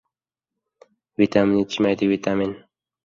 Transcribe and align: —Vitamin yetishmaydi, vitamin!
—Vitamin 1.23 1.59
yetishmaydi, 1.61 2.11
vitamin! 2.15 2.57